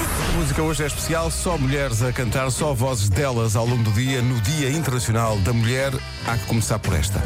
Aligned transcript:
A 0.00 0.36
música 0.36 0.62
hoje 0.62 0.82
é 0.82 0.86
especial, 0.86 1.30
só 1.30 1.56
mulheres 1.56 2.02
a 2.02 2.12
cantar, 2.12 2.50
só 2.50 2.74
vozes 2.74 3.08
delas 3.08 3.56
ao 3.56 3.66
longo 3.66 3.82
do 3.82 3.92
dia, 3.92 4.20
no 4.20 4.40
Dia 4.40 4.70
Internacional 4.70 5.36
da 5.38 5.52
Mulher. 5.52 5.92
Há 6.26 6.36
que 6.36 6.46
começar 6.46 6.78
por 6.78 6.94
esta. 6.94 7.22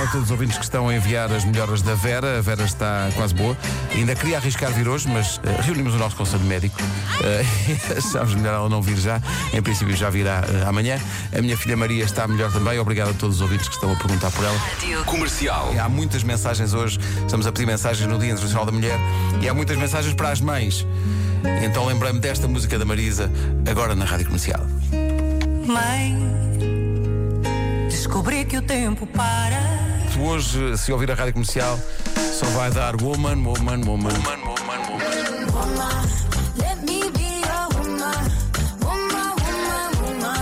Obrigado 0.00 0.08
a 0.08 0.12
todos 0.12 0.26
os 0.28 0.30
ouvintes 0.30 0.56
que 0.56 0.64
estão 0.64 0.88
a 0.88 0.94
enviar 0.94 1.30
as 1.30 1.44
melhoras 1.44 1.82
da 1.82 1.94
Vera. 1.94 2.38
A 2.38 2.40
Vera 2.40 2.64
está 2.64 3.10
quase 3.14 3.34
boa. 3.34 3.54
Ainda 3.92 4.14
queria 4.14 4.38
arriscar 4.38 4.72
vir 4.72 4.88
hoje, 4.88 5.06
mas 5.06 5.38
eh, 5.44 5.60
reunimos 5.60 5.94
o 5.94 5.98
nosso 5.98 6.16
conselho 6.16 6.44
médico. 6.44 6.78
Uh, 7.20 8.36
melhor 8.36 8.54
ela 8.54 8.68
não 8.68 8.80
vir 8.80 8.96
já. 8.96 9.20
Em 9.52 9.60
princípio 9.60 9.94
já 9.94 10.08
virá 10.08 10.42
eh, 10.48 10.66
amanhã. 10.66 10.98
A 11.36 11.42
minha 11.42 11.54
filha 11.56 11.76
Maria 11.76 12.02
está 12.02 12.26
melhor 12.26 12.50
também. 12.50 12.78
Obrigado 12.78 13.10
a 13.10 13.12
todos 13.12 13.36
os 13.36 13.42
ouvintes 13.42 13.68
que 13.68 13.74
estão 13.74 13.92
a 13.92 13.96
perguntar 13.96 14.30
por 14.30 14.42
ela. 14.42 14.58
Comercial. 15.04 15.70
Há 15.78 15.88
muitas 15.88 16.22
mensagens 16.22 16.72
hoje. 16.72 16.98
Estamos 17.26 17.46
a 17.46 17.52
pedir 17.52 17.66
mensagens 17.66 18.08
no 18.08 18.18
Dia 18.18 18.30
Internacional 18.30 18.64
da 18.64 18.72
Mulher. 18.72 18.98
E 19.42 19.48
há 19.48 19.52
muitas 19.52 19.76
mensagens 19.76 20.14
para 20.14 20.30
as 20.30 20.40
mães. 20.40 20.86
Então 21.62 21.84
lembrei-me 21.84 22.20
desta 22.20 22.48
música 22.48 22.78
da 22.78 22.86
Marisa, 22.86 23.30
agora 23.70 23.94
na 23.94 24.06
Rádio 24.06 24.26
Comercial. 24.26 24.64
Mãe, 25.66 26.16
descobri 28.10 28.44
que 28.44 28.58
o 28.58 28.62
tempo 28.62 29.06
para. 29.06 29.60
Tu 30.12 30.20
hoje, 30.20 30.76
se 30.76 30.92
ouvir 30.92 31.12
a 31.12 31.14
Rádio 31.14 31.34
Comercial, 31.34 31.78
só 32.32 32.44
vai 32.46 32.68
dar 32.72 33.00
woman, 33.00 33.36
woman, 33.44 33.80
woman. 33.86 34.10
Woman, 34.10 34.40
woman, 34.44 34.80
woman. 34.90 35.80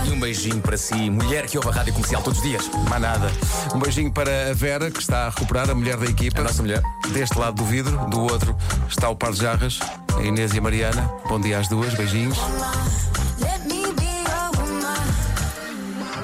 E 0.03 0.11
um 0.11 0.19
beijinho 0.19 0.59
para 0.61 0.77
si, 0.77 1.11
mulher 1.11 1.45
que 1.45 1.57
ouve 1.57 1.69
a 1.69 1.71
rádio 1.71 1.93
comercial 1.93 2.23
todos 2.23 2.39
os 2.39 2.43
dias. 2.43 2.69
Mais 2.89 3.01
nada. 3.01 3.31
Um 3.75 3.79
beijinho 3.79 4.11
para 4.11 4.49
a 4.49 4.53
Vera, 4.53 4.89
que 4.89 4.99
está 4.99 5.27
a 5.27 5.29
recuperar, 5.29 5.69
a 5.69 5.75
mulher 5.75 5.97
da 5.97 6.05
equipa. 6.07 6.41
A 6.41 6.43
nossa 6.45 6.63
mulher. 6.63 6.81
Deste 7.13 7.37
lado 7.37 7.55
do 7.55 7.65
vidro, 7.65 7.95
do 8.09 8.21
outro 8.21 8.57
está 8.89 9.09
o 9.09 9.15
par 9.15 9.31
de 9.31 9.41
jarras, 9.41 9.79
a 10.17 10.23
Inês 10.23 10.53
e 10.53 10.57
a 10.57 10.61
Mariana. 10.61 11.09
Bom 11.27 11.39
dia 11.39 11.59
às 11.59 11.67
duas, 11.67 11.93
beijinhos. 11.93 12.37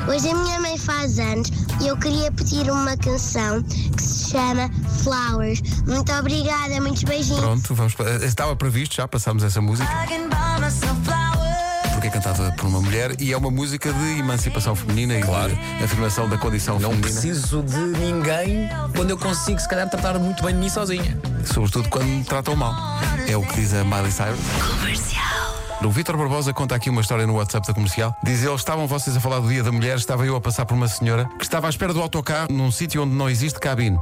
Hoje 0.08 0.30
a 0.30 0.36
minha 0.36 0.59
mãe 0.59 0.78
faz 0.78 1.17
anos 1.20 1.52
e 1.81 1.88
eu 1.88 1.98
queria 1.98 2.31
pedir 2.31 2.70
uma 2.70 2.95
canção 2.98 3.61
que 3.64 4.02
se 4.02 4.30
chama 4.31 4.70
Flowers. 5.03 5.62
Muito 5.88 6.12
obrigada, 6.14 6.80
muitos 6.80 7.03
beijinhos. 7.03 7.39
Pronto, 7.42 7.73
vamos. 7.75 7.94
pa- 7.95 8.03
Estava 8.23 8.56
previsto, 8.56 8.95
já 8.95 9.08
passámos 9.08 9.44
essa 9.44 9.59
música. 9.62 9.88
Porque 11.94 12.08
é 12.08 12.09
cantada 12.12 12.52
por 12.52 12.67
uma 12.67 12.81
mulher 12.81 13.20
e 13.20 13.34
é 13.34 13.38
uma 13.38 13.50
música 13.50 13.92
de 13.92 14.20
emancipação 14.20 14.75
feminina 14.75 15.16
e 15.16 15.22
de 15.23 15.84
afirmação 15.84 16.30
da 16.30 16.38
condição 16.38 16.75
Não 16.80 16.92
feminina. 16.92 17.19
preciso 17.22 17.64
de 17.64 17.78
ninguém 18.00 18.69
quando 18.95 19.09
eu 19.09 19.17
consigo, 19.17 19.59
se 19.59 19.67
calhar, 19.67 19.90
tratar 19.90 20.19
muito 20.19 20.44
bem 20.44 20.53
de 20.53 20.59
mim 20.59 20.69
sozinha. 20.69 21.17
Sobretudo 21.52 21.90
quando 21.90 22.06
me 22.06 22.23
tratam 22.23 22.56
mal. 22.56 22.73
É 23.28 23.36
o 23.36 23.42
que 23.42 23.56
diz 23.56 23.73
a 23.73 23.84
Miley 23.84 24.12
Cyrus. 24.12 24.40
O 25.86 25.91
Vítor 25.91 26.17
Barbosa 26.17 26.52
conta 26.52 26.73
aqui 26.73 26.89
uma 26.89 27.02
história 27.02 27.28
no 27.28 27.36
WhatsApp 27.36 27.67
da 27.67 27.72
comercial. 27.72 28.16
Diz 28.23 28.44
ele: 28.44 28.55
estavam 28.55 28.88
vocês 28.88 29.16
a 29.16 29.19
falar 29.19 29.39
do 29.39 29.47
Dia 29.47 29.61
da 29.61 29.72
Mulher, 29.72 29.97
estava 29.97 30.25
eu 30.25 30.36
a 30.36 30.41
passar 30.41 30.66
por 30.66 30.73
uma 30.73 30.88
senhora 30.88 31.30
que 31.38 31.44
estava 31.44 31.67
à 31.67 31.69
espera 31.69 31.94
do 31.94 32.02
autocarro 32.02 32.52
num 32.52 32.72
sítio 32.72 33.03
onde 33.03 33.14
não 33.14 33.30
existe 33.30 33.59
cabine. 33.59 34.00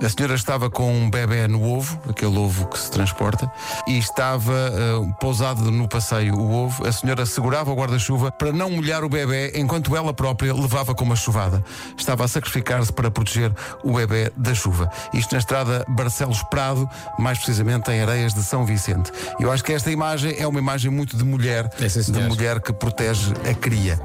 A 0.00 0.08
senhora 0.08 0.34
estava 0.34 0.70
com 0.70 0.94
um 0.94 1.10
bebê 1.10 1.48
no 1.48 1.62
ovo, 1.64 1.98
aquele 2.08 2.36
ovo 2.38 2.66
que 2.66 2.78
se 2.78 2.90
transporta, 2.90 3.50
e 3.88 3.98
estava 3.98 4.52
ah, 4.52 5.14
pousado 5.18 5.70
no 5.70 5.88
passeio 5.88 6.34
o 6.36 6.52
ovo. 6.52 6.86
A 6.86 6.92
senhora 6.92 7.26
segurava 7.26 7.72
o 7.72 7.74
guarda-chuva 7.74 8.30
para 8.30 8.52
não 8.52 8.70
molhar 8.70 9.02
o 9.02 9.08
bebê 9.08 9.52
enquanto 9.56 9.96
ela 9.96 10.12
própria 10.12 10.54
levava 10.54 10.94
com 10.94 11.02
uma 11.02 11.16
chuvada. 11.16 11.64
Estava 11.96 12.24
a 12.24 12.28
sacrificar-se 12.28 12.92
para 12.92 13.10
proteger 13.10 13.52
o 13.82 13.94
bebê 13.94 14.30
da 14.36 14.54
chuva. 14.54 14.88
Isto 15.12 15.32
na 15.32 15.38
estrada 15.38 15.84
Barcelos 15.88 16.42
Prado, 16.44 16.88
mais 17.18 17.38
precisamente 17.38 17.90
em 17.90 18.00
Areias 18.02 18.34
de 18.34 18.44
São 18.44 18.64
Vicente. 18.64 19.10
Eu 19.40 19.50
acho 19.50 19.64
que 19.64 19.72
esta 19.72 19.90
imagem 19.90 20.36
é 20.38 20.46
uma 20.46 20.58
imagem 20.58 20.90
muito 20.90 21.15
de 21.16 21.24
mulher, 21.24 21.70
É, 21.80 21.88
sim, 21.88 22.12
de 22.12 22.20
mulher 22.20 22.60
que 22.60 22.72
protege 22.72 23.32
a 23.50 23.54
cria. 23.54 23.98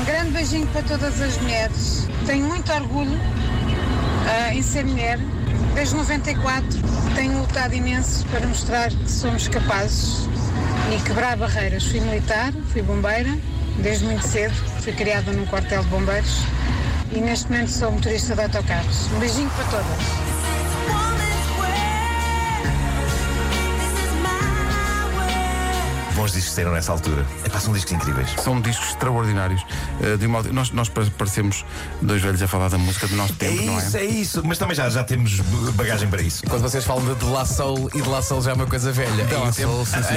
Um 0.00 0.04
grande 0.04 0.30
beijinho 0.30 0.66
para 0.68 0.82
todas 0.82 1.20
as 1.20 1.36
mulheres. 1.38 2.08
Tenho 2.26 2.46
muito 2.46 2.72
orgulho 2.72 3.18
ah, 4.28 4.54
em 4.54 4.62
ser 4.62 4.84
mulher. 4.84 5.18
Desde 5.74 5.94
94 5.94 6.66
tenho 7.14 7.38
lutado 7.40 7.74
imenso 7.74 8.24
para 8.26 8.46
mostrar 8.46 8.90
que 8.90 9.10
somos 9.10 9.46
capazes 9.48 10.26
e 10.90 11.02
quebrar 11.02 11.36
barreiras. 11.36 11.84
Fui 11.84 12.00
militar, 12.00 12.52
fui 12.72 12.82
bombeira, 12.82 13.36
desde 13.82 14.04
muito 14.06 14.26
cedo. 14.26 14.54
Fui 14.80 14.92
criada 14.92 15.32
num 15.32 15.44
quartel 15.46 15.82
de 15.82 15.88
bombeiros 15.88 16.40
e 17.12 17.20
neste 17.20 17.50
momento 17.50 17.70
sou 17.70 17.92
motorista 17.92 18.34
de 18.34 18.42
autocarros. 18.42 19.10
Um 19.12 19.18
beijinho 19.18 19.50
para 19.50 19.64
todas. 19.64 20.35
Bons 26.16 26.32
discos 26.32 26.54
saíram 26.54 26.72
nessa 26.72 26.92
altura. 26.92 27.24
É 27.44 27.48
pá, 27.48 27.60
são 27.60 27.72
discos 27.74 27.92
incríveis. 27.92 28.30
São 28.42 28.60
discos 28.60 28.88
extraordinários. 28.88 29.62
eh, 30.02 30.16
de 30.16 30.26
uma- 30.26 30.42
nós, 30.42 30.70
nós 30.70 30.88
pa- 30.88 31.02
parecemos 31.16 31.64
dois 32.02 32.22
velhos 32.22 32.42
a 32.42 32.48
falar 32.48 32.68
da 32.68 32.78
música 32.78 33.06
do 33.06 33.16
nosso 33.16 33.32
É 33.34 33.36
tempo, 33.48 33.62
não 33.64 33.78
é? 33.80 33.84
isso, 33.84 33.96
é 33.96 34.04
isso. 34.04 34.42
Mas 34.44 34.58
também 34.58 34.74
já, 34.74 34.88
já 34.88 35.04
temos 35.04 35.40
bagagem 35.74 36.08
para 36.08 36.22
isso. 36.22 36.42
Quando 36.48 36.62
vocês 36.62 36.84
falam 36.84 37.04
de, 37.04 37.14
de 37.14 37.24
La 37.26 37.44
Soul 37.44 37.90
e 37.94 38.00
de 38.00 38.08
La 38.08 38.22
Soul 38.22 38.42
já 38.42 38.50
é 38.52 38.54
uma 38.54 38.66
coisa 38.66 38.90
velha. 38.92 39.24
De 39.24 39.34
La 39.34 39.42
Aí 39.44 39.48
o 39.48 39.52
tempo- 39.52 39.72
Soul, 39.72 39.86
sim, 39.86 40.02
sim. 40.02 40.14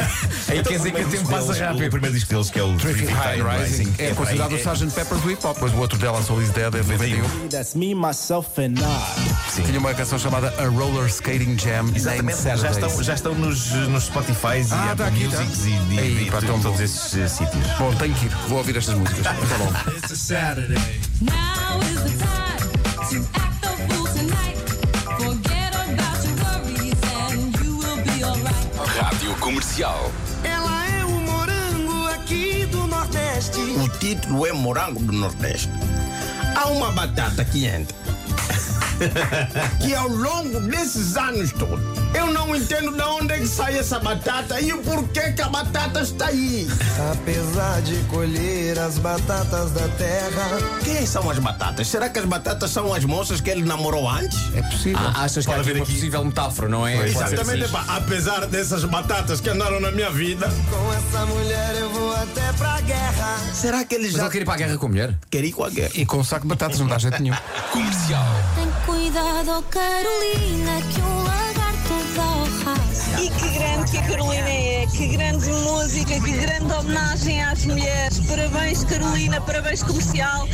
Aí 0.52 0.60
Então, 0.60 0.72
quer 0.72 0.78
dizer 0.78 0.92
que 0.92 1.02
o 1.02 1.06
primeiro 1.06 1.10
tempo 1.10 1.10
disco 1.10 1.30
passa 1.30 1.46
deles- 1.54 1.60
O 1.62 1.66
rápido. 1.66 1.90
primeiro 1.92 2.16
disco 2.16 2.30
deles, 2.30 2.50
que 2.50 2.60
é 2.60 2.64
o 2.64 2.78
Terrific 2.78 3.12
High 3.14 3.40
and 3.40 3.48
Rising 3.50 3.94
é 3.98 4.14
considerado 4.14 4.52
o 4.54 4.56
Sgt. 4.58 4.92
Pepper's 4.96 5.22
do 5.22 5.32
hip 5.32 5.46
hop, 5.46 5.58
mas 5.62 5.74
o 5.74 5.78
outro 5.78 5.98
dela, 6.00 6.22
Soul 6.24 6.42
is 6.42 6.50
Dead, 6.50 6.74
é 6.76 6.82
de 6.82 6.88
91. 6.90 7.48
That's 7.50 7.76
me, 7.76 7.94
myself, 7.96 8.50
and 8.62 8.76
I. 8.80 9.64
Tinha 9.66 9.80
uma 9.80 9.94
canção 9.94 10.18
chamada 10.20 10.54
A 10.58 10.66
Roller 10.68 11.08
Skating 11.08 11.58
Jam 11.60 11.92
Exatamente, 11.96 12.42
já 12.42 12.70
estão, 12.72 13.04
já 13.04 13.14
estão 13.14 13.36
nos, 13.36 13.72
nos 13.72 14.04
Spotify 14.06 14.60
e 14.60 14.68
Ah, 14.72 14.92
Apple 14.92 15.06
tá 15.06 15.06
tá. 15.06 15.12
Musics 15.44 15.66
e, 15.66 15.70
e, 15.90 16.00
Aí, 16.00 16.28
e 16.28 16.32
pá, 16.32 16.38
tudo- 16.40 16.48
tão 16.48 16.58
bom. 16.58 16.64
todos 16.64 16.80
esses 16.82 17.16
eh, 17.18 17.28
sítios. 17.28 17.66
Bom, 17.78 17.94
tenho 17.96 18.14
que 18.16 18.26
ir, 18.26 18.30
vou 18.48 18.58
ouvir 18.60 18.78
estas 18.78 18.96
músicas. 18.96 19.24
Tá 19.24 19.34
bom. 19.58 19.92
It's 19.98 20.12
a 20.12 20.16
Saturday. 20.16 21.02
Now 21.22 21.80
is 21.82 22.04
the 22.04 22.18
time 22.24 22.60
to 23.10 23.40
act 23.40 23.62
the 23.62 23.94
fool 23.94 24.06
tonight. 24.08 24.58
Forget 25.18 25.74
about 25.76 26.24
your 26.26 26.36
worries 26.44 27.00
and 27.32 27.64
you 27.64 27.78
will 27.78 28.04
be 28.04 28.24
alright. 28.24 29.00
Rádio 29.00 29.36
Comercial. 29.40 30.12
Ela 30.44 30.88
é 31.00 31.06
o 31.06 31.10
morango 31.22 32.08
aqui 32.08 32.66
do 32.72 32.88
Nordeste. 32.88 33.60
O 33.60 33.90
título 34.00 34.46
é 34.48 34.54
Morango 34.54 35.00
do 35.02 35.12
Nordeste. 35.14 35.70
Há 36.56 36.68
uma 36.68 36.92
batata 36.92 37.44
que 37.46 37.66
entra. 37.66 37.96
que 39.80 39.94
ao 39.94 40.08
longo 40.08 40.60
desses 40.62 41.16
anos 41.18 41.52
todos, 41.54 41.80
eu 42.14 42.28
não 42.34 42.56
entendo 42.56 42.92
de 42.96 43.02
onde 43.02 43.34
é 43.34 43.40
que 43.40 43.48
sai 43.48 43.78
essa 43.78 44.00
batata 44.00 44.60
e 44.62 44.74
o 44.74 44.82
porquê 44.82 45.32
que 45.34 45.42
a 45.42 45.50
batata 45.50 46.02
está 46.02 46.28
aí. 46.28 46.68
Apesar 47.12 47.82
de 47.82 47.96
colher 48.06 48.78
as 48.80 48.98
batatas 48.98 49.72
da 49.72 49.88
terra. 49.90 50.58
Quem 50.84 51.06
são 51.06 51.30
as 51.30 51.40
batatas? 51.40 51.88
Será 51.88 52.10
que 52.10 52.20
as 52.20 52.26
batatas 52.26 52.72
são 52.72 52.94
as 52.94 53.04
moças 53.06 53.40
que 53.42 53.50
ele 53.50 53.64
namorou 53.64 54.10
antes? 54.10 54.38
É 54.56 54.62
possível. 54.64 55.00
Ah, 55.02 55.24
achas 55.24 55.46
que 55.46 55.52
Pode 55.52 55.62
haver 55.62 55.76
uma 55.76 55.84
aqui- 55.84 55.94
possível 55.94 56.26
metáfora, 56.26 56.68
não 56.70 56.88
é? 56.88 56.98
Ser 56.98 57.08
Exatamente, 57.10 57.64
assim. 57.64 57.72
pá. 57.74 57.86
apesar 57.90 58.46
dessas 58.48 58.84
batatas 58.84 59.40
que 59.42 59.50
andaram 59.50 59.80
na 59.80 59.92
minha 59.92 60.10
vida. 60.12 60.50
Com 60.70 60.94
essa 60.94 61.26
mulher 61.26 61.76
eu 61.80 61.90
vou 61.92 62.14
até 62.16 62.52
pra 62.54 62.82
guerra. 62.82 63.40
Será 63.54 63.84
que 63.86 63.96
ele 63.96 64.06
Mas 64.06 64.14
já 64.14 64.24
ele 64.24 64.30
quer 64.32 64.42
ir 64.42 64.46
para 64.46 64.54
a 64.54 64.58
guerra 64.58 64.78
com 64.78 64.86
a 64.86 64.90
mulher? 64.90 65.16
quer 65.30 65.44
ir 65.44 65.52
com 65.52 65.64
a 65.64 65.70
guerra? 65.70 65.92
E 65.96 66.06
com 66.06 66.18
um 66.18 66.24
saco 66.24 66.42
de 66.44 66.48
batatas 66.50 66.80
não 66.80 66.88
dá 66.88 66.98
jeito 66.98 67.22
nenhum. 67.22 67.36
Comercial. 67.72 68.26
Cuidado, 68.90 69.64
Carolina, 69.70 70.82
que 70.92 71.00
um 71.00 71.24
lagarto 71.24 71.94
dá 72.16 72.24
ao 72.24 72.46
raso. 72.66 73.22
E 73.22 73.30
que 73.30 73.50
grande 73.60 73.92
que 73.92 73.98
a 74.00 74.02
Carolina 74.02 74.50
é, 74.50 74.88
que 74.88 75.08
grande 75.10 75.48
música, 75.48 76.20
que 76.20 76.32
grande 76.32 76.74
homenagem 76.74 77.44
às 77.44 77.66
mulheres. 77.66 78.20
Parabéns, 78.28 78.84
Carolina, 78.86 79.40
parabéns, 79.42 79.84
comercial, 79.84 80.48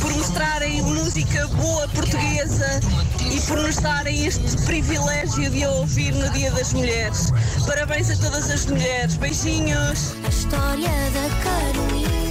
por 0.00 0.12
mostrarem 0.16 0.82
música 0.82 1.46
boa 1.46 1.86
portuguesa 1.88 2.80
e 3.30 3.40
por 3.42 3.58
nos 3.58 3.76
darem 3.76 4.26
este 4.26 4.56
privilégio 4.62 5.48
de 5.48 5.62
a 5.62 5.70
ouvir 5.70 6.12
no 6.12 6.28
Dia 6.30 6.50
das 6.50 6.72
Mulheres. 6.72 7.30
Parabéns 7.66 8.10
a 8.10 8.16
todas 8.16 8.50
as 8.50 8.66
mulheres. 8.66 9.14
Beijinhos. 9.14 10.16
A 10.24 10.28
história 10.28 10.90
da 11.14 11.28
Carolina, 11.44 12.25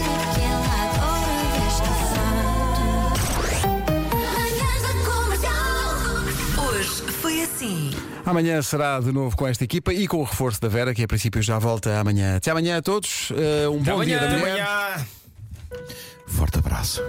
Amanhã 8.26 8.62
será 8.62 9.00
de 9.00 9.12
novo 9.12 9.38
com 9.38 9.48
esta 9.48 9.64
equipa 9.64 9.94
e 9.94 10.08
com 10.08 10.18
o 10.18 10.24
reforço 10.24 10.60
da 10.60 10.68
Vera, 10.68 10.94
que 10.96 11.04
a 11.04 11.08
princípio 11.08 11.42
já 11.42 11.60
volta 11.60 12.00
amanhã. 12.00 12.38
Até 12.38 12.50
amanhã 12.52 12.78
a 12.78 12.82
todos. 12.82 13.32
eh, 13.32 13.68
um 13.70 13.78
bom 13.78 14.04
dia 14.04 14.18
amanhã. 14.18 14.20
da 14.20 14.26
Até 14.28 14.38
mulher. 14.38 14.62
Amanhã. 14.62 15.08
Forte 16.28 16.58
abraço. 16.58 17.02